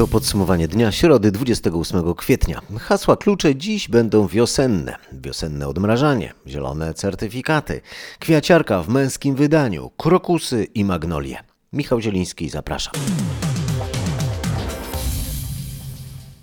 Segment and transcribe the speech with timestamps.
[0.00, 2.60] To podsumowanie dnia środy 28 kwietnia.
[2.78, 4.96] Hasła klucze dziś będą wiosenne.
[5.12, 7.80] Wiosenne odmrażanie, zielone certyfikaty,
[8.18, 11.38] kwiaciarka w męskim wydaniu, krokusy i magnolie.
[11.72, 12.94] Michał Zieliński, zapraszam.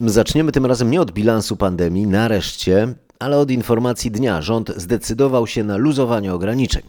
[0.01, 4.41] Zaczniemy tym razem nie od bilansu pandemii, nareszcie, ale od informacji dnia.
[4.41, 6.81] Rząd zdecydował się na luzowanie ograniczeń.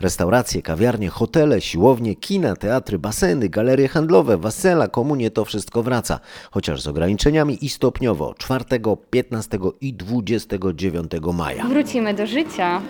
[0.00, 6.20] Restauracje, kawiarnie, hotele, siłownie, kina, teatry, baseny, galerie handlowe, wesela, komunie to wszystko wraca.
[6.50, 8.64] Chociaż z ograniczeniami i stopniowo 4,
[9.10, 11.64] 15 i 29 maja.
[11.64, 12.80] Wrócimy do życia.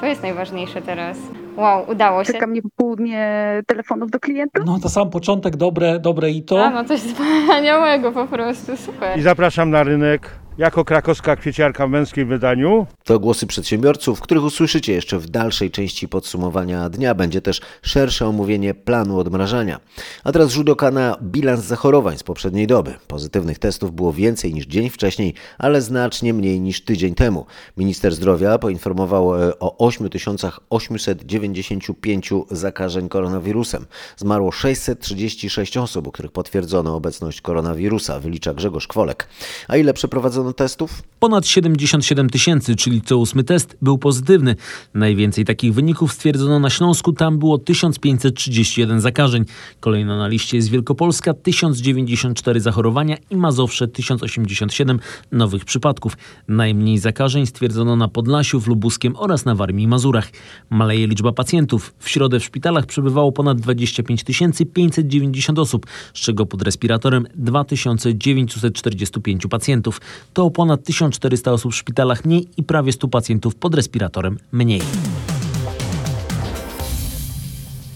[0.00, 1.16] To jest najważniejsze teraz.
[1.56, 2.32] Wow, udało się.
[2.32, 4.64] Czeka mnie popołudnie telefonów do klientów.
[4.66, 6.64] No to sam początek, dobre, dobre i to.
[6.64, 9.18] A, no coś wspaniałego po prostu, super.
[9.18, 12.86] I zapraszam na rynek jako krakowska kwieciarka w męskim wydaniu.
[13.08, 17.14] To głosy przedsiębiorców, których usłyszycie jeszcze w dalszej części podsumowania dnia.
[17.14, 19.80] Będzie też szersze omówienie planu odmrażania.
[20.24, 22.94] A teraz rzut oka na bilans zachorowań z poprzedniej doby.
[23.06, 27.46] Pozytywnych testów było więcej niż dzień wcześniej, ale znacznie mniej niż tydzień temu.
[27.76, 33.86] Minister zdrowia poinformował e, o 8895 zakażeń koronawirusem.
[34.16, 39.28] Zmarło 636 osób, u których potwierdzono obecność koronawirusa, wylicza Grzegorz Kwolek.
[39.68, 41.02] A ile przeprowadzono testów?
[41.18, 44.56] Ponad 77 tysięcy, czyli co ósmy test był pozytywny.
[44.94, 49.44] Najwięcej takich wyników stwierdzono na Śląsku, tam było 1531 zakażeń.
[49.80, 55.00] Kolejna na liście jest Wielkopolska, 1094 zachorowania i Mazowsze, 1087
[55.32, 56.16] nowych przypadków.
[56.48, 60.30] Najmniej zakażeń stwierdzono na Podlasiu, w Lubuskiem oraz na Warmii i Mazurach.
[60.70, 61.94] Maleje liczba pacjentów.
[61.98, 64.24] W środę w szpitalach przebywało ponad 25
[64.72, 70.00] 590 osób, z czego pod respiratorem 2945 pacjentów.
[70.32, 74.82] To o ponad 1400 osób w szpitalach mniej i prawie 100 pacjentów pod respiratorem mniej.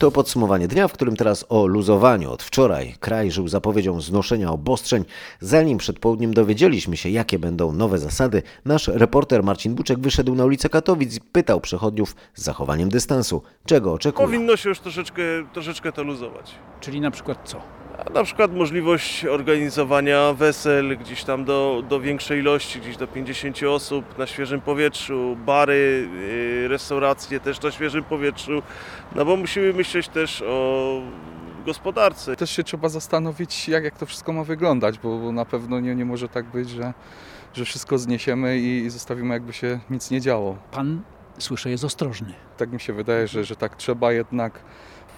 [0.03, 2.31] To podsumowanie dnia, w którym teraz o luzowaniu.
[2.31, 5.05] Od wczoraj kraj żył zapowiedzią znoszenia obostrzeń.
[5.41, 10.45] Zanim przed południem dowiedzieliśmy się, jakie będą nowe zasady, nasz reporter Marcin Buczek wyszedł na
[10.45, 14.29] ulicę Katowic i pytał przechodniów z zachowaniem dystansu, czego oczekują.
[14.29, 15.23] Powinno się już troszeczkę,
[15.53, 16.55] troszeczkę to luzować.
[16.81, 17.82] Czyli na przykład co?
[18.07, 23.63] A na przykład możliwość organizowania wesel gdzieś tam do, do większej ilości, gdzieś do 50
[23.63, 26.09] osób na świeżym powietrzu, bary,
[26.63, 28.63] yy, restauracje też na świeżym powietrzu,
[29.15, 31.01] no bo musimy myśleć też o
[31.67, 32.37] gospodarce.
[32.37, 35.95] Też się trzeba zastanowić, jak, jak to wszystko ma wyglądać, bo, bo na pewno nie,
[35.95, 36.95] nie może tak być, że,
[37.55, 40.57] że wszystko zniesiemy i, i zostawimy, jakby się nic nie działo.
[40.71, 41.03] Pan,
[41.39, 42.35] słyszę, jest ostrożny.
[42.57, 44.61] Tak mi się wydaje, że, że tak trzeba jednak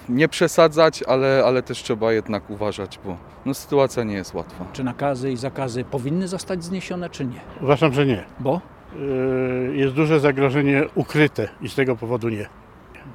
[0.09, 3.17] nie przesadzać, ale, ale też trzeba jednak uważać, bo
[3.47, 4.65] no, sytuacja nie jest łatwa.
[4.73, 7.41] Czy nakazy i zakazy powinny zostać zniesione, czy nie?
[7.61, 8.25] Uważam, że nie.
[8.41, 8.61] Bo
[9.69, 12.47] Yy, Jest duże zagrożenie ukryte i z tego powodu nie.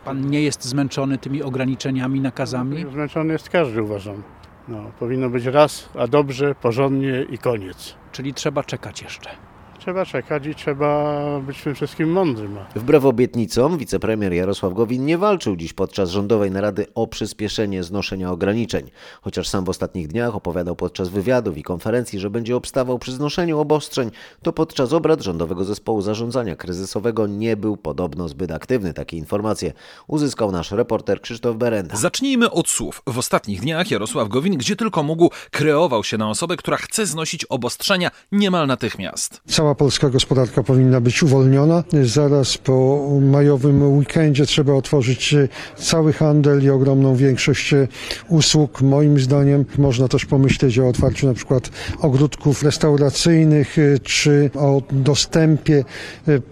[0.06, 2.86] pan nie jest zmęczony tymi ograniczeniami, nakazami?
[2.92, 4.24] Zmęczony jest każdy, uważam.
[4.68, 7.96] No, powinno być raz, a dobrze, porządnie i koniec.
[8.12, 9.30] Czyli trzeba czekać jeszcze.
[9.80, 12.58] Trzeba czekać i trzeba być w tym wszystkim mądrym.
[12.76, 18.90] Wbrew obietnicom, wicepremier Jarosław Gowin nie walczył dziś podczas rządowej narady o przyspieszenie znoszenia ograniczeń.
[19.22, 23.60] Chociaż sam w ostatnich dniach opowiadał podczas wywiadów i konferencji, że będzie obstawał przy znoszeniu
[23.60, 24.12] obostrzeń,
[24.44, 28.94] to podczas obrad Rządowego Zespołu Zarządzania Kryzysowego nie był podobno zbyt aktywny.
[28.94, 29.74] Takie informacje
[30.08, 31.96] uzyskał nasz reporter Krzysztof Berenda.
[31.96, 33.02] Zacznijmy od słów.
[33.08, 37.46] W ostatnich dniach Jarosław Gowin, gdzie tylko mógł, kreował się na osobę, która chce znosić
[37.46, 39.42] obostrzenia niemal natychmiast.
[39.48, 41.84] Cała polska gospodarka powinna być uwolniona.
[42.04, 47.88] Zaraz po majowym weekendzie trzeba otworzyć e, cały handel i ogromną większość e,
[48.30, 48.82] usług.
[48.82, 51.70] Moim zdaniem można też pomyśleć o otwarciu na przykład
[52.00, 55.84] ogródków restauracyjnych e, czy o dostępie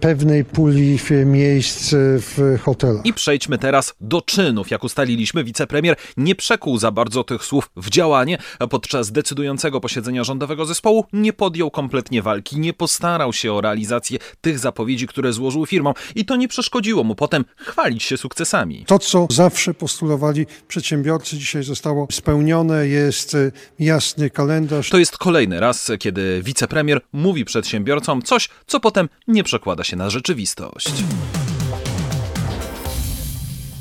[0.00, 3.06] pewnej puli miejsc w hotelach.
[3.06, 4.70] I przejdźmy teraz do czynów.
[4.70, 8.38] Jak ustaliliśmy, wicepremier nie przekuł za bardzo tych słów w działanie,
[8.70, 12.72] podczas decydującego posiedzenia rządowego zespołu nie podjął kompletnie walki, nie
[13.08, 17.44] postarał się o realizację tych zapowiedzi, które złożył firmom i to nie przeszkodziło mu potem
[17.56, 18.84] chwalić się sukcesami.
[18.86, 22.88] To, co zawsze postulowali przedsiębiorcy, dzisiaj zostało spełnione.
[22.88, 24.90] Jest e, jasny kalendarz.
[24.90, 30.10] To jest kolejny raz, kiedy wicepremier mówi przedsiębiorcom coś, co potem nie przekłada się na
[30.10, 30.92] rzeczywistość.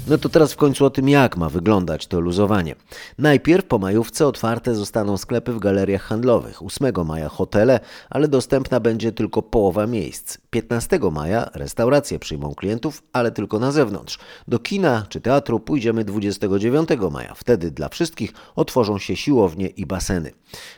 [0.09, 2.75] No to teraz w końcu o tym, jak ma wyglądać to luzowanie.
[3.17, 6.63] Najpierw po majówce otwarte zostaną sklepy w galeriach handlowych.
[6.63, 10.37] 8 maja hotele, ale dostępna będzie tylko połowa miejsc.
[10.49, 14.19] 15 maja restauracje przyjmą klientów, ale tylko na zewnątrz.
[14.47, 17.33] Do kina czy teatru pójdziemy 29 maja.
[17.33, 20.31] Wtedy dla wszystkich otworzą się siłownie i baseny.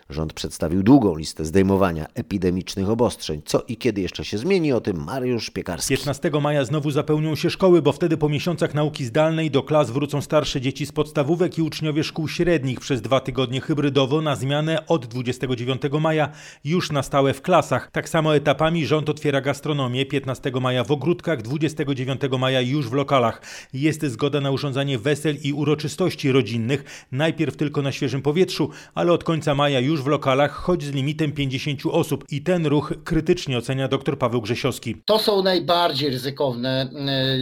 [0.10, 3.42] Rząd przedstawił długą listę zdejmowania epidemicznych obostrzeń.
[3.46, 5.96] Co i kiedy jeszcze się zmieni, o tym Mariusz Piekarski.
[5.96, 9.19] 15 maja znowu zapełnią się szkoły, bo wtedy po miesiącach nauki zdalnej
[9.52, 14.22] do klas wrócą starsze dzieci z podstawówek i uczniowie szkół średnich przez dwa tygodnie hybrydowo
[14.22, 16.30] na zmianę od 29 maja
[16.64, 17.92] już na stałe w klasach.
[17.92, 23.42] Tak samo etapami rząd otwiera gastronomię 15 maja w ogródkach, 29 maja już w lokalach.
[23.74, 29.24] Jest zgoda na urządzanie wesel i uroczystości rodzinnych, najpierw tylko na świeżym powietrzu, ale od
[29.24, 32.26] końca maja już w lokalach, choć z limitem 50 osób.
[32.30, 34.96] I ten ruch krytycznie ocenia dr Paweł Grzesiowski.
[35.06, 36.90] To są najbardziej ryzykowne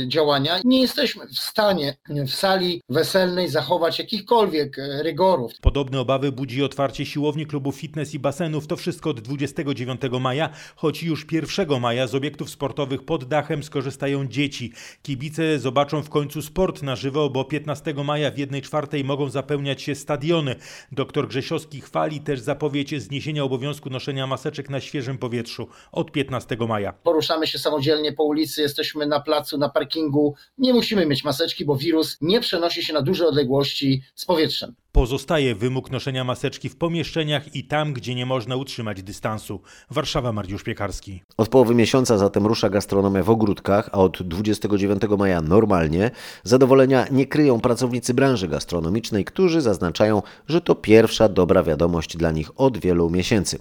[0.03, 0.59] e, działania.
[0.63, 1.66] Nie jesteśmy w stanie
[2.07, 5.51] w sali weselnej zachować jakichkolwiek e, rygorów.
[5.61, 8.67] Podobne obawy budzi otwarcie siłowni, klubu fitness i basenów.
[8.67, 14.27] To wszystko od 29 maja, choć już 1 maja z obiektów sportowych pod dachem skorzystają
[14.27, 14.73] dzieci.
[15.03, 19.81] Kibice zobaczą w końcu sport na żywo, bo 15 maja w 1 czwartej mogą zapełniać
[19.81, 20.55] się stadiony.
[20.91, 26.93] Doktor Grzesiowski chwali też zapowiedź zniesienia obowiązku noszenia maseczek na świeżym powietrzu od 15 maja.
[26.93, 30.35] Poruszamy się samodzielnie po ulicy, jesteśmy na placu, na parkingu.
[30.57, 34.75] Nie musimy mieć maseczki, bo wirus nie przenosi się na duże odległości z powietrzem.
[34.91, 39.61] Pozostaje wymóg noszenia maseczki w pomieszczeniach i tam, gdzie nie można utrzymać dystansu.
[39.89, 41.23] Warszawa, Mariusz Piekarski.
[41.37, 46.11] Od połowy miesiąca zatem rusza gastronomia w ogródkach, a od 29 maja normalnie.
[46.43, 52.59] Zadowolenia nie kryją pracownicy branży gastronomicznej, którzy zaznaczają, że to pierwsza dobra wiadomość dla nich
[52.59, 53.59] od wielu miesięcy.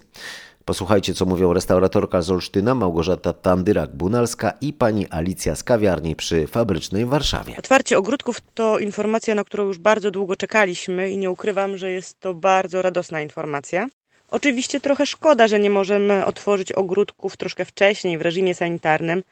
[0.66, 7.04] Posłuchajcie, co mówią restauratorka z Olsztyna Małgorzata Tandyrak-Bunalska i pani Alicja z kawiarni przy Fabrycznej
[7.04, 7.54] w Warszawie.
[7.58, 12.20] Otwarcie ogródków to informacja, na którą już bardzo długo czekaliśmy i nie ukrywam, że jest
[12.20, 13.88] to bardzo radosna informacja.
[14.30, 19.22] Oczywiście trochę szkoda, że nie możemy otworzyć ogródków troszkę wcześniej w reżimie sanitarnym.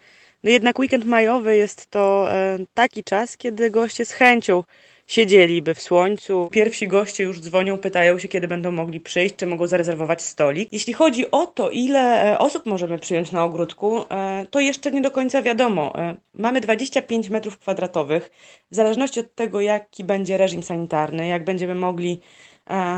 [0.44, 4.64] No jednak weekend majowy jest to e, taki czas, kiedy goście z chęcią
[5.06, 6.48] siedzieliby w słońcu.
[6.52, 10.72] Pierwsi goście już dzwonią, pytają się, kiedy będą mogli przyjść, czy mogą zarezerwować stolik.
[10.72, 15.00] Jeśli chodzi o to, ile e, osób możemy przyjąć na ogródku, e, to jeszcze nie
[15.02, 15.92] do końca wiadomo.
[15.98, 18.30] E, Mamy 25 metrów kwadratowych.
[18.70, 22.20] W zależności od tego, jaki będzie reżim sanitarny, jak będziemy mogli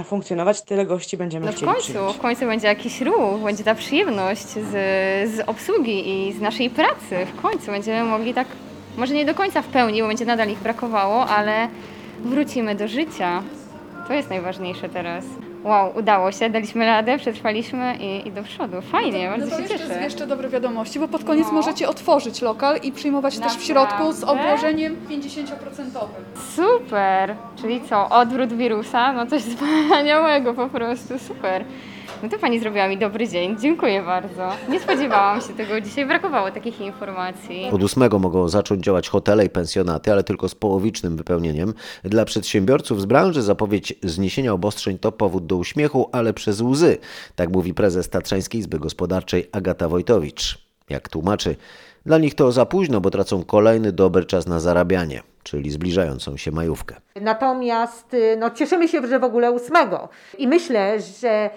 [0.04, 2.16] funkcjonować, tyle gości będziemy No w chcieli końcu, przyjąć.
[2.16, 4.70] w końcu będzie jakiś ruch, będzie ta przyjemność z,
[5.34, 7.26] z obsługi i z naszej pracy.
[7.36, 8.46] W końcu będziemy mogli tak,
[8.96, 11.68] może nie do końca w pełni, bo będzie nadal ich brakowało, ale
[12.24, 13.42] wrócimy do życia.
[14.08, 15.24] To jest najważniejsze teraz.
[15.64, 18.76] Wow, udało się, daliśmy radę, przetrwaliśmy i, i do przodu.
[18.82, 20.02] Fajnie, No bardzo to się jeszcze, cieszę.
[20.02, 21.52] jeszcze dobre wiadomości, bo pod koniec No.
[21.52, 24.42] możecie otworzyć lokal i przyjmować też w środku z Naprawdę?
[24.44, 26.06] obłożeniem 50%.
[26.56, 27.34] Super!
[27.60, 29.12] Czyli co, odwrót wirusa?
[29.12, 31.64] No coś wspaniałego po prostu, super.
[32.22, 34.48] No to Pani zrobiła mi dobry dzień, dziękuję bardzo.
[34.68, 37.70] Nie spodziewałam się tego dzisiaj, brakowało takich informacji.
[37.72, 41.74] Od 8 mogą zacząć działać hotele i pensjonaty, ale tylko z połowicznym wypełnieniem.
[42.04, 46.98] Dla przedsiębiorców z branży zapowiedź zniesienia obostrzeń to powód do uśmiechu, ale przez łzy.
[47.34, 50.58] Tak mówi prezes Tatrzańskiej Izby Gospodarczej Agata Wojtowicz.
[50.90, 51.56] Jak tłumaczy,
[52.06, 56.52] dla nich to za późno, bo tracą kolejny dobry czas na zarabianie, czyli zbliżającą się
[56.52, 56.94] majówkę.
[57.20, 60.08] Natomiast y, no, cieszymy się, że w ogóle ósmego.
[60.38, 61.50] I myślę, że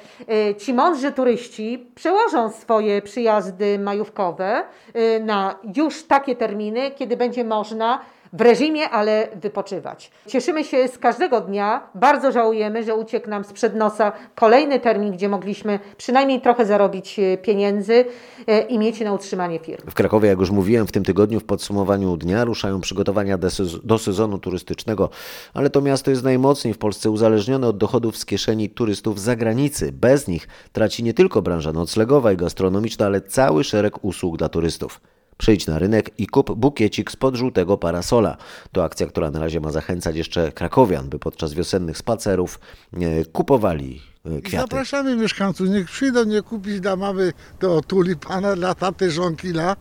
[0.51, 4.63] y, ci mądrzy turyści przełożą swoje przyjazdy majówkowe
[4.95, 7.99] y, na już takie terminy, kiedy będzie można
[8.33, 10.11] w reżimie, ale wypoczywać.
[10.27, 11.89] Cieszymy się z każdego dnia.
[11.95, 17.37] Bardzo żałujemy, że uciekł nam sprzed nosa kolejny termin, gdzie mogliśmy przynajmniej trochę zarobić y,
[17.41, 19.91] pieniędzy y, i mieć na utrzymanie firmy.
[19.91, 23.37] W Krakowie, jak już mówiłem, w tym tygodniu w podsumowaniu dnia ruszają przygotowania
[23.83, 25.09] do sezonu turystycznego,
[25.53, 29.91] ale to miasto jest najmocniej w Polsce uzależnione od dochodów z kieszeni turystów z zagranicy.
[29.91, 35.01] Bez nich traci nie tylko branża noclegowa i gastronomiczna, ale cały szereg usług dla turystów.
[35.39, 38.37] Przyjdź na rynek i kup bukiecik spod żółtego parasola.
[38.71, 42.59] To akcja, która na razie ma zachęcać jeszcze krakowian, by podczas wiosennych spacerów
[42.93, 44.63] e, kupowali e, kwiaty.
[44.63, 49.75] Zapraszamy mieszkańców, niech przyjdą, nie kupić dla mamy do tulipana, dla taty żonkila,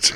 [0.00, 0.12] czy,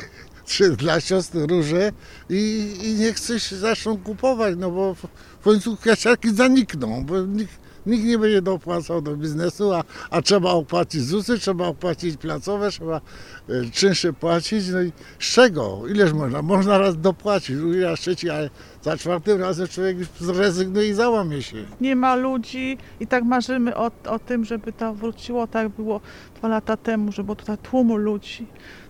[0.47, 1.93] czy dla siostry róże
[2.31, 4.95] i, i niech coś zaczną kupować, no bo
[5.41, 10.51] w końcu kwiaciarki zanikną, bo nikt, nikt nie będzie dopłacał do biznesu, a, a trzeba
[10.51, 13.01] opłacić ZUSy, trzeba opłacić placowe, trzeba
[13.49, 15.83] e, czynsze płacić, no i z czego?
[15.89, 16.43] Ileż można?
[16.43, 18.51] Można raz dopłacić, drugi raz trzeci, ale
[18.83, 21.57] za czwartym razem człowiek już zrezygnuje i załamie się.
[21.81, 26.01] nie ma ludzi i tak marzymy o, o tym, żeby to wróciło, tak było
[26.39, 28.47] dwa lata temu, że było tutaj tłumu ludzi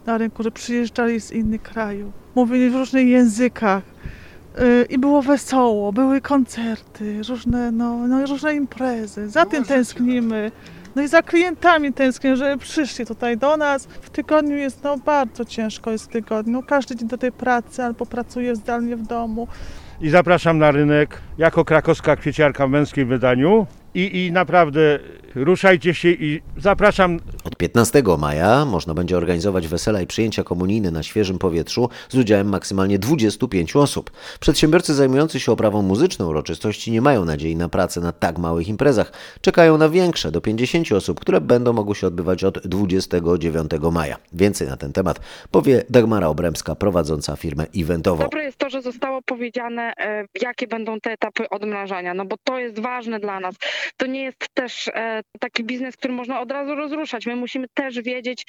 [0.06, 3.91] na rynku, że przyjeżdżali z innych krajów, mówili w różnych językach
[4.90, 10.52] i było wesoło, były koncerty, różne, no, no, różne imprezy, za tym tęsknimy.
[10.96, 13.84] No i za klientami tęsknię, żeby przyszli tutaj do nas.
[13.84, 16.52] W tygodniu jest no bardzo ciężko jest w tygodniu.
[16.52, 19.48] No, każdy dzień do tej pracy albo pracuje zdalnie w domu.
[20.00, 23.66] i zapraszam na rynek jako krakowska kwieciarka w męskim wydaniu.
[23.94, 24.98] I, I naprawdę
[25.34, 27.18] ruszajcie się i zapraszam
[27.52, 32.48] Od 15 maja można będzie organizować wesela i przyjęcia komunijne na świeżym powietrzu z udziałem
[32.48, 34.10] maksymalnie 25 osób.
[34.40, 39.12] Przedsiębiorcy zajmujący się oprawą muzyczną uroczystości nie mają nadziei na pracę na tak małych imprezach.
[39.40, 44.16] Czekają na większe, do 50 osób, które będą mogły się odbywać od 29 maja.
[44.32, 48.22] Więcej na ten temat powie Dagmara Obremska, prowadząca firmę eventową.
[48.22, 52.58] Dobre jest to, że zostało powiedziane, e, jakie będą te etapy odmrażania, no bo to
[52.58, 53.54] jest ważne dla nas.
[53.96, 57.26] To nie jest też e, taki biznes, który można od razu rozruszać.
[57.26, 58.46] My musimy też wiedzieć,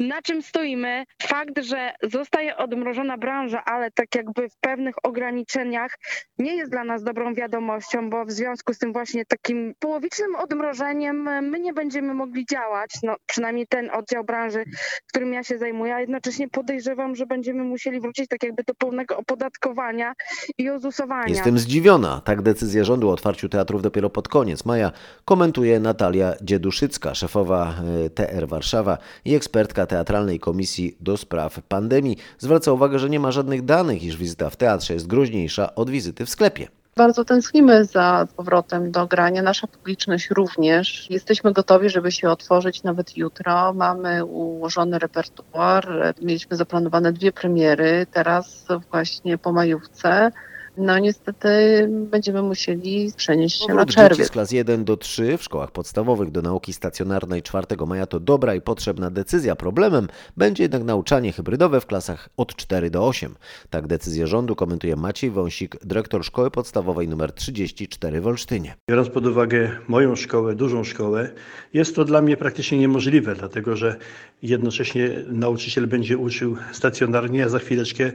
[0.00, 1.04] na czym stoimy.
[1.22, 5.98] Fakt, że zostaje odmrożona branża, ale tak jakby w pewnych ograniczeniach,
[6.38, 11.28] nie jest dla nas dobrą wiadomością, bo w związku z tym właśnie takim połowicznym odmrożeniem
[11.28, 14.64] e, my nie będziemy mogli działać, no przynajmniej ten oddział branży,
[15.08, 19.16] którym ja się zajmuję, a jednocześnie podejrzewam, że będziemy musieli wrócić tak jakby do pełnego
[19.16, 20.12] opodatkowania
[20.58, 21.28] i ozusowania.
[21.28, 22.20] Jestem zdziwiona.
[22.24, 24.92] Tak decyzję rządu o otwarciu teatrów dopiero pod koniec maja
[25.24, 27.74] komentuje Natalia Dzieduszycka, szefowa
[28.06, 32.16] e, TR Warszawa i ekspertka Teatralnej Komisji do Spraw Pandemii.
[32.38, 36.26] Zwraca uwagę, że nie ma żadnych danych, iż wizyta w teatrze jest groźniejsza od wizyty
[36.26, 36.68] w sklepie.
[36.96, 39.42] Bardzo tęsknimy za powrotem do grania.
[39.42, 41.10] Nasza publiczność również.
[41.10, 43.72] Jesteśmy gotowi, żeby się otworzyć nawet jutro.
[43.72, 46.14] Mamy ułożony repertuar.
[46.22, 48.06] Mieliśmy zaplanowane dwie premiery.
[48.12, 50.32] Teraz właśnie po majówce.
[50.76, 51.48] No niestety
[51.90, 54.26] będziemy musieli przenieść się na Powrót dzieci czerwiec.
[54.26, 58.54] z klas 1 do 3 w szkołach podstawowych do nauki stacjonarnej 4 maja to dobra
[58.54, 59.56] i potrzebna decyzja.
[59.56, 63.34] Problemem będzie jednak nauczanie hybrydowe w klasach od 4 do 8.
[63.70, 68.74] Tak decyzję rządu komentuje Maciej Wąsik, dyrektor szkoły podstawowej nr 34 w Olsztynie.
[68.90, 71.30] Biorąc pod uwagę moją szkołę, dużą szkołę,
[71.74, 73.96] jest to dla mnie praktycznie niemożliwe, dlatego że
[74.42, 78.12] jednocześnie nauczyciel będzie uczył stacjonarnie, a za chwileczkę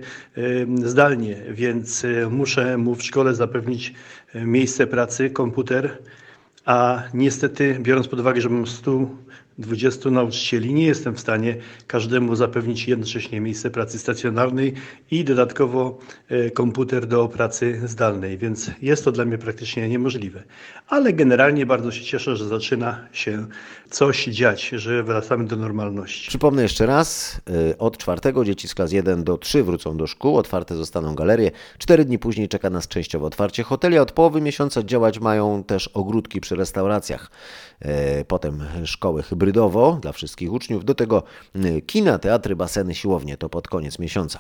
[0.84, 3.94] zdalnie, więc y, muszę mu w szkole zapewnić
[4.36, 5.98] y, miejsce pracy, komputer,
[6.66, 8.66] a niestety, biorąc pod uwagę, że mam
[9.58, 11.56] 120 nauczycieli, nie jestem w stanie
[11.88, 14.74] każdemu zapewnić jednocześnie miejsce pracy stacjonarnej
[15.12, 16.00] i dodatkowo
[16.30, 20.44] e, komputer do pracy zdalnej, więc jest to dla mnie praktycznie niemożliwe.
[20.88, 23.48] Ale generalnie bardzo się cieszę, że zaczyna się
[23.90, 26.30] coś dziać, że wracamy do normalności.
[26.30, 30.38] Przypomnę jeszcze raz, y, od czwartego dzieci z klas 1 do 3 wrócą do szkół,
[30.38, 31.52] otwarte zostaną galerie.
[31.78, 35.88] Cztery dni później czeka nas częściowe otwarcie hoteli, a od połowy miesiąca działać mają też
[35.88, 37.32] ogródki przy restauracjach.
[37.86, 37.88] Y,
[38.28, 41.24] Potem szkoły hybrydowo dla wszystkich uczniów, do tego
[41.56, 44.40] y, kina, teatry, baseny, siłownie, to pod koniec miesiąca.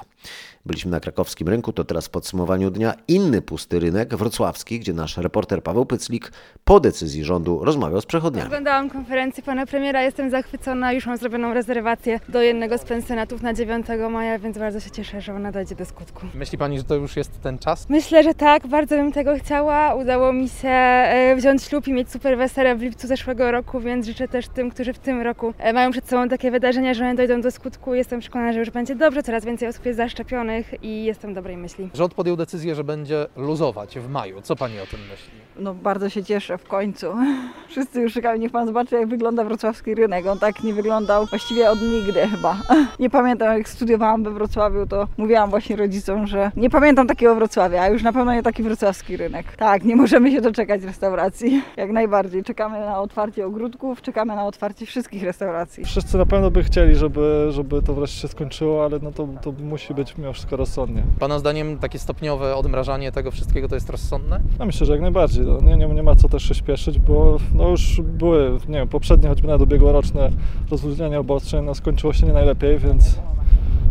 [0.65, 5.17] Byliśmy na krakowskim rynku, to teraz w podsumowaniu dnia inny pusty rynek, wrocławski, gdzie nasz
[5.17, 6.31] reporter Paweł Pyclik
[6.63, 8.47] po decyzji rządu rozmawiał z przechodniami.
[8.47, 13.53] Oglądałam konferencję pana premiera, jestem zachwycona, już mam zrobioną rezerwację do jednego z pensjonatów na
[13.53, 16.25] 9 maja, więc bardzo się cieszę, że ona dojdzie do skutku.
[16.33, 17.89] Myśli Pani, że to już jest ten czas?
[17.89, 19.95] Myślę, że tak, bardzo bym tego chciała.
[19.95, 24.05] Udało mi się e, wziąć ślub i mieć super wesele w lipcu zeszłego roku, więc
[24.05, 27.15] życzę też tym, którzy w tym roku e, mają przed sobą takie wydarzenia, że one
[27.15, 27.93] dojdą do skutku.
[27.93, 31.89] Jestem przekonana, że już będzie dobrze, coraz więcej osób jest zaszczepionych i jestem dobrej myśli.
[31.93, 34.41] Rząd podjął decyzję, że będzie luzować w maju.
[34.41, 35.46] Co Pani o tym myśli?
[35.59, 37.07] No bardzo się cieszę w końcu.
[37.69, 40.25] Wszyscy już czekają, niech pan zobaczy jak wygląda wrocławski rynek.
[40.27, 42.57] On tak nie wyglądał właściwie od nigdy chyba.
[42.99, 47.81] Nie pamiętam jak studiowałam we Wrocławiu, to mówiłam właśnie rodzicom, że nie pamiętam takiego Wrocławia,
[47.81, 49.55] a już na pewno nie taki wrocławski rynek.
[49.55, 51.61] Tak, nie możemy się doczekać restauracji.
[51.77, 52.43] Jak najbardziej.
[52.43, 55.85] Czekamy na otwarcie ogródków, czekamy na otwarcie wszystkich restauracji.
[55.85, 59.51] Wszyscy na pewno by chcieli, żeby, żeby to wreszcie się skończyło, ale no to, to
[59.51, 61.03] musi być mimo wszystko rozsądnie.
[61.19, 64.39] Pana zdaniem takie stopniowe odmrażanie tego wszystkiego to jest rozsądne?
[64.59, 65.46] No myślę, że jak najbardziej.
[65.47, 68.87] No, nie, nie, nie ma co też się śpieszyć, bo no już były, nie wiem,
[68.87, 70.29] poprzednie choćby nawet ubiegłoroczne
[70.71, 73.19] rozluźnianie obostrzeń, no skończyło się nie najlepiej, więc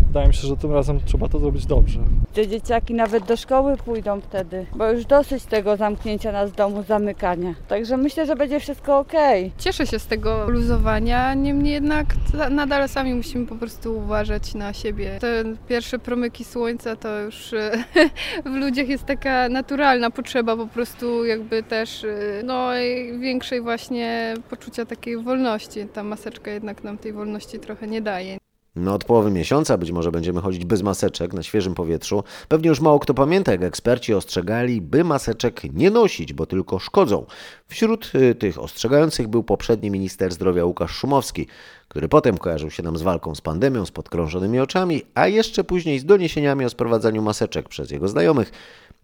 [0.07, 2.01] wydaje mi się, że tym razem trzeba to zrobić dobrze.
[2.35, 6.83] Te dzieciaki nawet do szkoły pójdą wtedy, bo już dosyć tego zamknięcia nas w domu,
[6.83, 7.55] zamykania.
[7.69, 9.13] Także myślę, że będzie wszystko ok.
[9.59, 12.07] Cieszę się z tego luzowania, niemniej jednak
[12.51, 15.19] nadal sami musimy po prostu uważać na siebie.
[15.21, 17.85] Te pierwsze promyki słońca to już e,
[18.53, 24.35] w ludziach jest taka naturalna potrzeba po prostu jakby też e, no i większej właśnie
[24.51, 25.87] poczucia takiej wolności.
[25.93, 28.39] Ta maseczka jednak nam tej wolności trochę nie daje.
[28.77, 32.25] No od połowy miesiąca być może będziemy chodzić bez maseczek na świeżym powietrzu.
[32.49, 37.27] Pewnie już mało kto pamięta, jak eksperci ostrzegali, by maseczek nie nosić, bo tylko szkodzą.
[37.67, 41.47] Wśród y, tych ostrzegających był poprzedni minister zdrowia Łukasz Szumowski,
[41.89, 45.99] który potem kojarzył się nam z walką z pandemią, z podkrążonymi oczami, a jeszcze później
[45.99, 48.53] z doniesieniami o sprowadzaniu maseczek przez jego znajomych,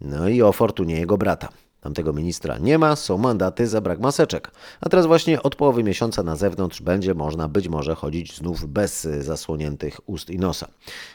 [0.01, 1.62] no i o fortunie jego brata.
[1.83, 4.51] Tamtego ministra nie ma, są mandaty za brak maseczek.
[4.81, 9.05] A teraz właśnie od połowy miesiąca na zewnątrz będzie można być może chodzić znów bez
[9.05, 10.67] y, zasłoniętych ust i nosa.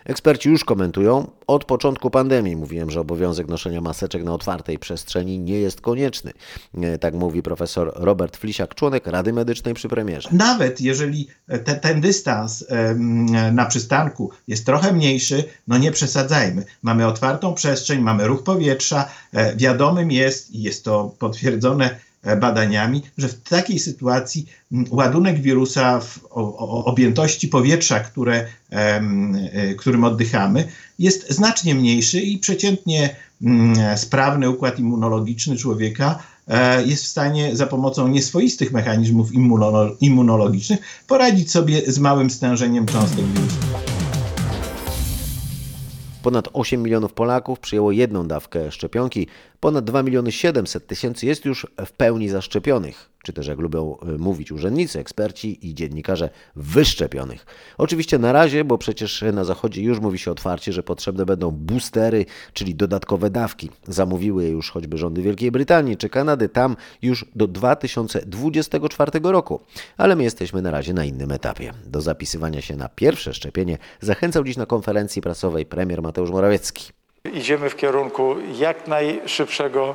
[0.05, 5.61] Eksperci już komentują, od początku pandemii mówiłem, że obowiązek noszenia maseczek na otwartej przestrzeni nie
[5.61, 6.33] jest konieczny.
[6.83, 10.29] E, Tak mówi profesor Robert Flisiak, członek Rady Medycznej przy premierze.
[10.33, 11.29] Nawet jeżeli
[11.65, 16.65] te, ten dystans em, na przystanku jest trochę mniejszy, no nie przesadzajmy.
[16.83, 19.09] Mamy otwartą przestrzeń, mamy ruch powietrza.
[19.33, 24.47] E, Wiadomym jest, jest to potwierdzone e, badaniami, że w takiej sytuacji
[24.91, 26.21] ładunek wirusa w
[26.85, 33.17] objętości powietrza, które, e, którym oddychamy, jest znacznie mniejszy i przeciętnie
[33.97, 41.51] sprawny układ immunologiczny człowieka e, jest w stanie za pomocą nieswoistych mechanizmów immuno- immunologicznych poradzić
[41.51, 43.98] sobie z małym stężeniem cząstek wirusa.
[46.23, 49.27] Ponad 8 milionów Polaków przyjęło jedną dawkę szczepionki,
[49.61, 54.19] ponad 2 miliony 700 tysięcy jest już w pełni zaszczepionych, czy też jak lubią y,
[54.19, 57.47] mówić urzędnicy, eksperci i dziennikarze, wyszczepionych.
[57.79, 62.27] Oczywiście na razie, bo przecież na Zachodzie już mówi się otwarcie, że potrzebne będą boostery,
[62.53, 63.71] czyli dodatkowe dawki.
[63.89, 69.61] Zamówiły je już choćby rządy Wielkiej Brytanii czy Kanady, tam już do 2024 roku.
[69.97, 71.73] Ale my jesteśmy na razie na innym etapie.
[71.87, 76.93] Do zapisywania się na pierwsze szczepienie zachęcał dziś na konferencji prasowej premier Mateusz Morawiecki.
[77.33, 79.95] Idziemy w kierunku jak najszybszego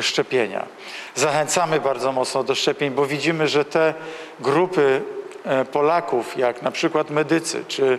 [0.00, 0.66] szczepienia.
[1.14, 3.94] Zachęcamy bardzo mocno do szczepień, bo widzimy, że te
[4.40, 5.02] grupy
[5.44, 7.98] e, Polaków, jak na przykład medycy czy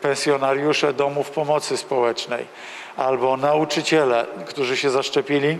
[0.00, 2.46] pensjonariusze domów pomocy społecznej
[2.96, 5.58] albo nauczyciele, którzy się zaszczepili,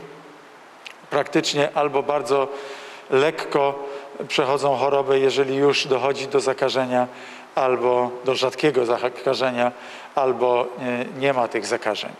[1.10, 2.48] praktycznie albo bardzo
[3.10, 3.88] lekko
[4.28, 7.06] przechodzą chorobę, jeżeli już dochodzi do zakażenia,
[7.54, 9.72] albo do rzadkiego zakażenia,
[10.14, 12.10] albo e, nie ma tych zakażeń.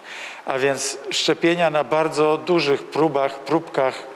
[0.47, 4.07] A więc szczepienia na bardzo dużych próbach, próbkach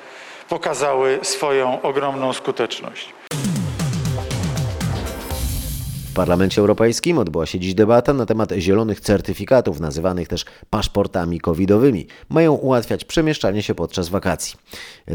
[0.48, 3.15] pokazały swoją ogromną skuteczność.
[6.16, 12.06] Parlamencie Europejskim odbyła się dziś debata na temat zielonych certyfikatów, nazywanych też paszportami covidowymi.
[12.28, 14.56] Mają ułatwiać przemieszczanie się podczas wakacji.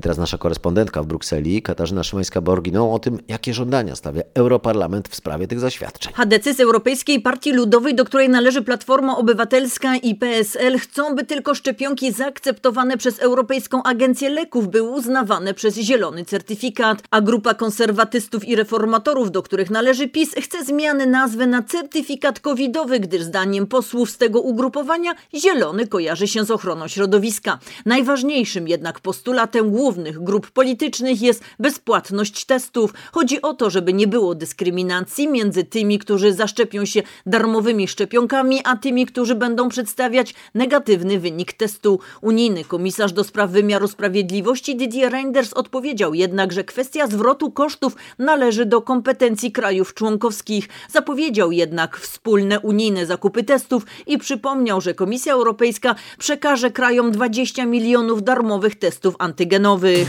[0.02, 5.48] Teraz nasza korespondentka w Brukseli, Katarzyna Szymańska-Borginą, o tym, jakie żądania stawia Europarlament w sprawie
[5.48, 6.14] tych zaświadczeń.
[6.14, 11.56] Hadecy z Europejskiej Partii Ludowej, do której należy Platforma Obywatelska i PSL, chcą, by tylko
[11.56, 17.04] szczepionki zaakceptowane przez Europejską Agencję Leków były uznawane przez zielony certyfikat.
[17.12, 23.00] A grupa konserwatystów i reformatorów, do których należy PiS, chce zmiany nazwy na certyfikat covidowy,
[23.00, 27.60] gdyż zdaniem posłów z tego ugrupowania zielony kojarzy się z ochroną środowiska.
[27.86, 32.94] Najważniejszym jednak postulatem głównych grup politycznych jest bezpłatność testów.
[33.12, 38.78] Chodzi o to, żeby nie było dyskryminacji między tymi, którzy zaszczepią się darmowymi szczepionkami, a
[38.78, 42.00] tymi, którzy będą przedstawiać negatywny wynik testu.
[42.22, 48.66] Unijny komisarz do spraw wymiaru sprawiedliwości Didier Reinders odpowiedział jednak, że kwestia zwrotu kosztów należy
[48.66, 50.68] do kompetencji krajów członkowskich.
[50.90, 58.24] Zapowiedział jednak wspólne unijne zakupy testów i przypomniał, że Komisja Europejska przekaże krajom 20 milionów
[58.24, 60.08] darmowych testów antygenowych.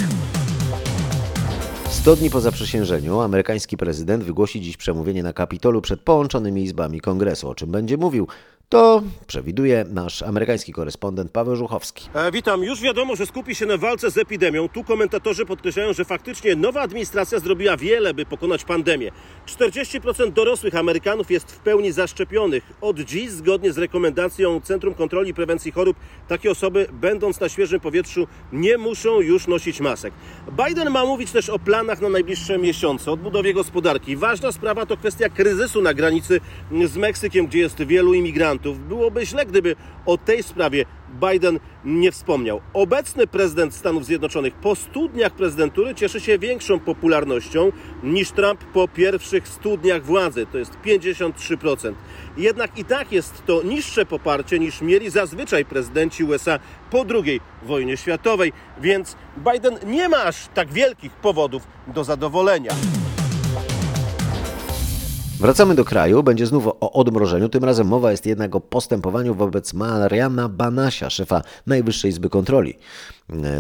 [2.03, 7.49] 100 dni po zaprzysiężeniu amerykański prezydent wygłosi dziś przemówienie na Kapitolu przed połączonymi izbami kongresu.
[7.49, 8.29] O czym będzie mówił,
[8.73, 12.09] to przewiduje nasz amerykański korespondent Paweł Żuchowski.
[12.15, 12.65] E, witam.
[12.65, 14.69] Już wiadomo, że skupi się na walce z epidemią.
[14.69, 19.11] Tu komentatorzy podkreślają, że faktycznie nowa administracja zrobiła wiele, by pokonać pandemię.
[19.47, 22.65] 40% dorosłych Amerykanów jest w pełni zaszczepionych.
[22.81, 25.97] Od dziś, zgodnie z rekomendacją Centrum Kontroli i Prewencji Chorób,
[26.29, 30.15] takie osoby, będąc na świeżym powietrzu, nie muszą już nosić masek.
[30.67, 34.17] Biden ma mówić też o planach na najbliższe miesiące, odbudowie gospodarki.
[34.17, 36.41] Ważna sprawa to kwestia kryzysu na granicy
[36.85, 38.62] z Meksykiem, gdzie jest wielu imigrantów.
[38.63, 40.85] Byłoby źle, gdyby o tej sprawie
[41.31, 42.61] Biden nie wspomniał.
[42.73, 47.73] Obecny prezydent Stanów Zjednoczonych po studniach prezydentury cieszy się większą popularnością
[48.03, 51.95] niż Trump po pierwszych studniach władzy, to jest 53%.
[52.37, 56.59] Jednak i tak jest to niższe poparcie niż mieli zazwyczaj prezydenci USA
[56.91, 59.17] po II wojnie światowej, więc
[59.53, 62.73] Biden nie ma aż tak wielkich powodów do zadowolenia.
[65.43, 66.23] Wracamy do kraju.
[66.23, 67.49] Będzie znów o odmrożeniu.
[67.49, 72.75] Tym razem mowa jest jednak o postępowaniu wobec Mariana Banasia, szefa Najwyższej Izby Kontroli.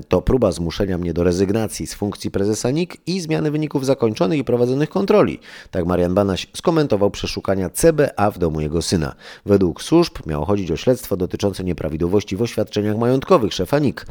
[0.08, 4.44] To próba zmuszenia mnie do rezygnacji z funkcji prezesa NIK i zmiany wyników zakończonych i
[4.44, 5.38] prowadzonych kontroli.
[5.70, 9.14] Tak Marian Banaś skomentował przeszukania CBA w domu jego syna.
[9.46, 14.06] Według służb miało chodzić o śledztwo dotyczące nieprawidłowości w oświadczeniach majątkowych szefa NIK.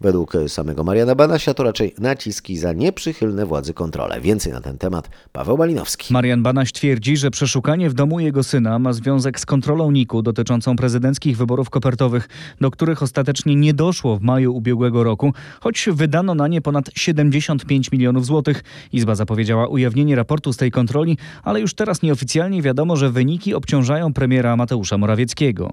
[0.00, 4.20] Według samego Mariana Banasia to raczej naciski za nieprzychylne władzy kontrole.
[4.20, 6.12] Więcej na ten temat Paweł Malinowski.
[6.14, 10.76] Marian Banaś twierdzi, że przeszukanie w domu jego syna ma związek z kontrolą NIK-u dotyczącą
[10.76, 12.28] prezydenckich wyborów kopertowych,
[12.60, 17.92] do których ostatecznie nie doszło w maju ubiegłego roku, choć wydano na nie ponad 75
[17.92, 18.64] milionów złotych.
[18.92, 24.12] Izba zapowiedziała ujawnienie raportu z tej kontroli, ale już teraz nieoficjalnie wiadomo, że wyniki obciążają
[24.12, 25.72] premiera Mateusza Morawieckiego.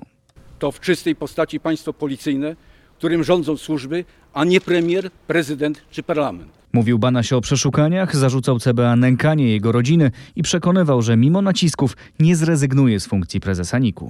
[0.60, 2.56] To w czystej postaci państwo policyjne,
[2.98, 6.63] którym rządzą służby, a nie premier, prezydent czy parlament.
[6.76, 12.36] Mówił Banaś o przeszukaniach, zarzucał CBA nękanie jego rodziny i przekonywał, że mimo nacisków nie
[12.36, 14.08] zrezygnuje z funkcji prezesa NIK-u.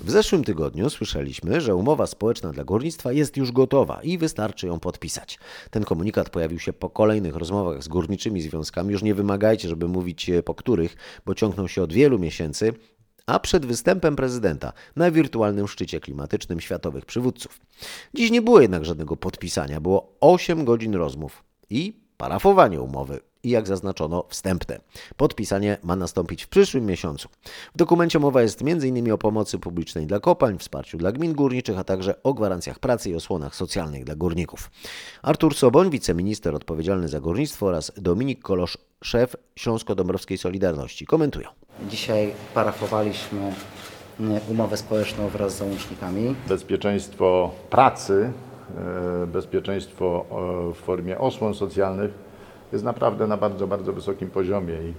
[0.00, 4.80] W zeszłym tygodniu słyszeliśmy, że umowa społeczna dla górnictwa jest już gotowa i wystarczy ją
[4.80, 5.38] podpisać.
[5.70, 8.92] Ten komunikat pojawił się po kolejnych rozmowach z górniczymi związkami.
[8.92, 12.72] Już nie wymagajcie, żeby mówić po których, bo ciągną się od wielu miesięcy,
[13.30, 17.60] a przed występem prezydenta na wirtualnym szczycie klimatycznym światowych przywódców.
[18.14, 23.66] Dziś nie było jednak żadnego podpisania, było 8 godzin rozmów i parafowanie umowy i jak
[23.66, 24.80] zaznaczono wstępne.
[25.16, 27.28] Podpisanie ma nastąpić w przyszłym miesiącu.
[27.74, 29.12] W dokumencie mowa jest m.in.
[29.12, 33.14] o pomocy publicznej dla kopalń, wsparciu dla gmin górniczych, a także o gwarancjach pracy i
[33.14, 34.70] osłonach socjalnych dla górników.
[35.22, 41.48] Artur Soboń, wiceminister odpowiedzialny za górnictwo oraz Dominik Kolosz, szef Śląsko-Dąbrowskiej Solidarności komentują.
[41.90, 43.52] Dzisiaj parafowaliśmy
[44.48, 46.34] umowę społeczną wraz z załącznikami.
[46.48, 48.32] Bezpieczeństwo pracy,
[49.26, 50.24] bezpieczeństwo
[50.74, 52.10] w formie osłon socjalnych
[52.72, 54.94] jest naprawdę na bardzo, bardzo wysokim poziomie i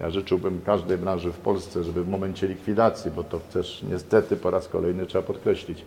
[0.00, 4.50] ja życzyłbym każdej branży w Polsce, żeby w momencie likwidacji, bo to też niestety po
[4.50, 5.84] raz kolejny trzeba podkreślić,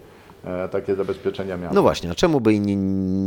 [0.71, 1.75] takie zabezpieczenia miały.
[1.75, 2.77] No właśnie, a czemu by inni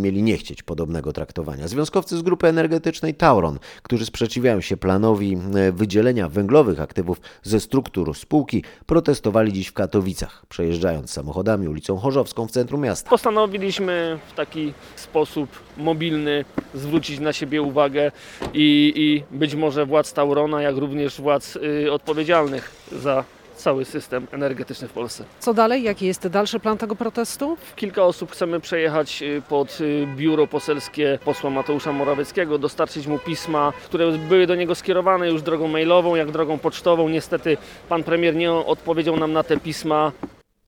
[0.03, 1.69] mieli nie chcieć podobnego traktowania?
[1.69, 5.39] Związkowcy z grupy energetycznej Tauron, którzy sprzeciwiają się planowi
[5.73, 12.51] wydzielenia węglowych aktywów ze struktur spółki, protestowali dziś w Katowicach, przejeżdżając samochodami ulicą Chorzowską w
[12.51, 13.11] centrum miasta.
[13.11, 18.13] Postanowiliśmy w taki sposób mobilny zwrócić na siebie uwagę
[18.55, 23.25] i, i być może władz Taurona, jak również władz y, odpowiedzialnych za
[23.57, 25.25] cały system energetyczny w Polsce.
[25.40, 25.83] Co dalej?
[25.83, 27.57] Jaki jest dalszy plan tego protestu?
[27.77, 29.79] Kilka osób chcemy przejechać pod
[30.16, 35.69] biuro poselskie posła Mateusza Morawieckiego, dostarczyć mu pisma, które były do niego skierowane już drogą
[35.69, 37.09] mailową, jak drogą pocztową.
[37.09, 37.57] Niestety
[37.88, 40.12] pan premier nie odpowiedział nam na te pisma.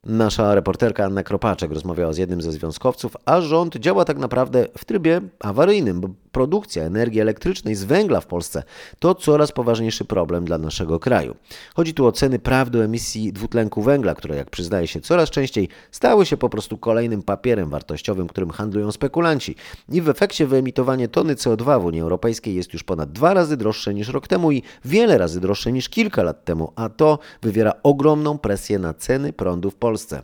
[0.04, 4.84] Nasza reporterka Anna Kropaczek rozmawiała z jednym ze związkowców, a rząd działa tak naprawdę w
[4.84, 8.62] trybie awaryjnym, bo produkcja energii elektrycznej z węgla w Polsce
[8.98, 11.36] to coraz poważniejszy problem dla naszego kraju.
[11.74, 15.68] Chodzi tu o ceny praw do emisji dwutlenku węgla, które jak przyznaje się coraz częściej
[15.90, 19.56] stały się po prostu kolejnym papierem wartościowym, którym handlują spekulanci.
[19.88, 23.94] I w efekcie wyemitowanie tony CO2 w Unii Europejskiej jest już ponad dwa razy droższe
[23.94, 28.38] niż rok temu i wiele razy droższe niż kilka lat temu, a to wywiera ogromną
[28.38, 30.22] presję na ceny prądu w Polsce.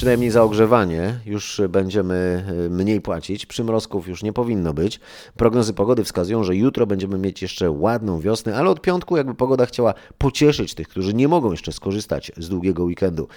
[0.00, 5.00] Przynajmniej za ogrzewanie już będziemy mniej płacić, przymrozków już nie powinno być.
[5.36, 9.66] Prognozy pogody wskazują, że jutro będziemy mieć jeszcze ładną wiosnę, ale od piątku jakby pogoda
[9.66, 13.28] chciała pocieszyć tych, którzy nie mogą jeszcze skorzystać z długiego weekendu.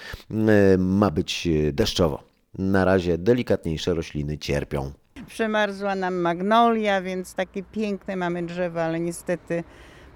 [0.77, 2.23] Ma być deszczowo.
[2.57, 4.91] Na razie delikatniejsze rośliny cierpią.
[5.27, 9.63] Przemarzła nam magnolia, więc takie piękne mamy drzewa, ale niestety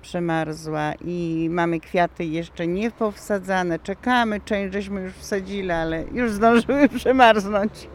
[0.08, 3.80] przemarzła i mamy kwiaty jeszcze nie powsadzane.
[3.80, 7.88] Czekamy, część żeśmy już wsadzili, ale już zdążyły przemarznąć.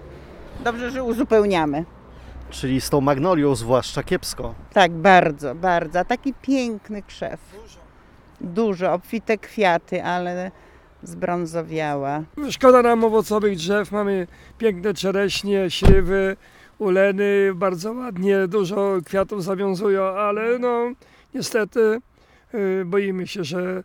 [0.65, 1.85] Dobrze, że uzupełniamy.
[2.51, 4.55] Czyli z tą magnolią zwłaszcza kiepsko.
[4.73, 5.99] Tak, bardzo, bardzo.
[5.99, 7.41] A taki piękny krzew.
[8.41, 10.51] Dużo, obfite kwiaty, ale
[11.03, 12.23] zbrązowiała.
[12.51, 14.27] Szkoda nam owocowych drzew, mamy
[14.59, 16.37] piękne czereśnie, śliwy,
[16.79, 20.93] uleny, bardzo ładnie, dużo kwiatów zawiązują, ale no
[21.35, 22.01] niestety
[22.53, 23.83] yy, boimy się, że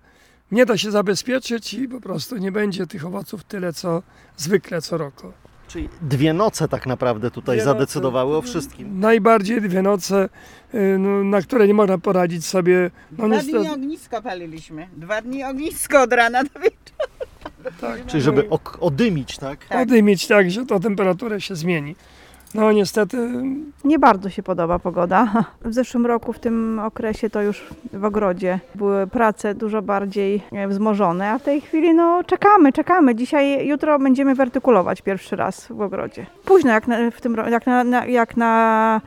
[0.52, 4.04] nie da się zabezpieczyć i po prostu nie będzie tych owoców tyle, co
[4.38, 5.32] zwykle co roku.
[5.68, 8.48] Czyli dwie noce tak naprawdę tutaj Dwie zadecydowały noce.
[8.48, 9.00] o wszystkim.
[9.00, 10.30] Najbardziej dwie noce,
[10.74, 12.92] yy, no, na które nie można poradzić sobie.
[13.12, 14.88] No, Dwa niestety, dni ognisko paliliśmy.
[14.98, 17.78] Dwa dni ognisko od rana do wieczoru.
[17.82, 19.66] tak, Czyli żeby ok- odymić, tak?
[19.70, 21.96] Odymić tak, że to temperatura się zmieni.
[22.56, 23.18] No niestety
[23.84, 25.44] Nie bardzo się podoba pogoda.
[25.62, 30.68] W zeszłym roku w tym okresie to już w ogrodzie były prace dużo bardziej e,
[30.68, 33.16] wzmożone, a w tej chwili no czekamy, czekamy.
[33.16, 36.26] Dzisiaj, jutro będziemy wertykulować pierwszy raz w ogrodzie.
[36.46, 39.02] Późno jak na, w tym, jak na, na, jak na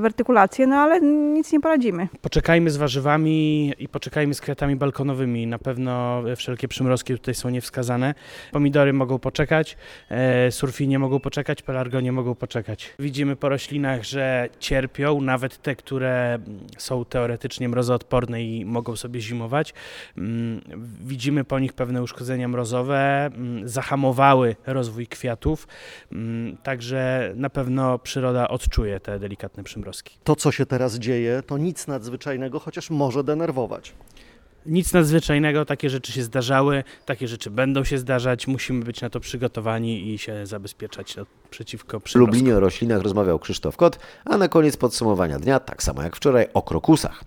[0.00, 2.08] wertykulację, no ale nic nie poradzimy.
[2.20, 5.46] Poczekajmy z warzywami i poczekajmy z kwiatami balkonowymi.
[5.46, 8.14] Na pewno wszelkie przymrozki tutaj są niewskazane.
[8.52, 9.76] Pomidory mogą poczekać,
[10.10, 12.94] e, surfinie mogą poczekać, pelargonie mogą poczekać.
[12.98, 19.20] Widzimy po roślinach, że cierpią, nawet te, które mm, są teoretycznie mrozoodporne i mogą sobie
[19.20, 19.74] zimować.
[20.18, 20.60] Mm,
[21.00, 25.68] Widzimy po nich pewne uszkodzenia mrozowe, mm, zahamowały rozwój kwiatów,
[26.62, 30.18] także na pewno przyroda odczuje te delikatne przymrozki.
[30.24, 33.92] To, co się teraz dzieje, to nic nadzwyczajnego, chociaż może denerwować.
[34.66, 39.20] Nic nadzwyczajnego, takie rzeczy się zdarzały, takie rzeczy będą się zdarzać, musimy być na to
[39.20, 42.34] przygotowani i się zabezpieczać no, przeciwko W przymrozkom.
[42.34, 46.46] Lublinie o roślinach rozmawiał Krzysztof Kot, a na koniec podsumowania dnia, tak samo jak wczoraj,
[46.54, 47.24] o krokusach.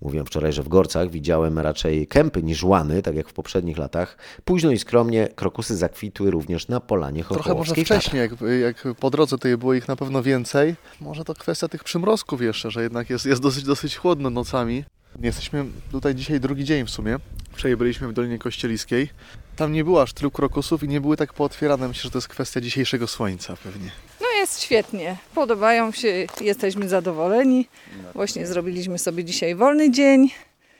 [0.00, 4.18] Mówiłem wczoraj, że w Gorcach widziałem raczej kępy niż łany, tak jak w poprzednich latach.
[4.44, 9.36] Późno i skromnie krokusy zakwitły również na polanie Trochę może wcześniej, jak, jak po drodze
[9.36, 10.74] tutaj było ich na pewno więcej.
[11.00, 14.84] Może to kwestia tych przymrozków jeszcze, że jednak jest, jest dosyć, dosyć chłodno nocami.
[15.22, 17.16] Jesteśmy tutaj dzisiaj drugi dzień w sumie.
[17.52, 19.08] Wczoraj byliśmy w Dolinie Kościeliskiej.
[19.56, 21.88] Tam nie było aż tylu krokusów i nie były tak pootwierane.
[21.88, 23.90] Myślę, że to jest kwestia dzisiejszego słońca pewnie.
[24.20, 25.16] No jest świetnie.
[25.34, 27.68] Podobają się, jesteśmy zadowoleni.
[28.14, 30.28] Właśnie zrobiliśmy sobie dzisiaj wolny dzień.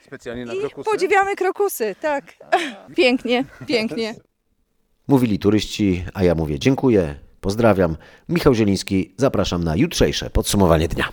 [0.06, 2.24] Specjalnie na I podziwiamy krokusy, tak.
[2.96, 4.14] Pięknie, pięknie.
[5.08, 7.96] Mówili turyści, a ja mówię dziękuję, pozdrawiam.
[8.28, 11.08] Michał Zieliński, zapraszam na jutrzejsze podsumowanie dnia.